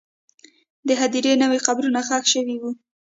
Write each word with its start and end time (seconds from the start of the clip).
د 0.87 0.89
هدیرې 1.01 1.33
نوې 1.43 1.59
قبرونه 1.67 1.99
ښخ 2.07 2.23
شوي 2.33 2.55
وو. 2.61 2.71